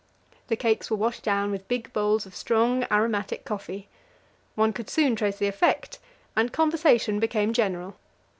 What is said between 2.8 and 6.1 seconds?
aromatic coffee. One could soon trace the effect,